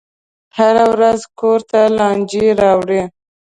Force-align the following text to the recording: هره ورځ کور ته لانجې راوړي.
هره 0.57 0.85
ورځ 0.93 1.21
کور 1.39 1.59
ته 1.69 1.79
لانجې 1.97 2.45
راوړي. 2.61 3.01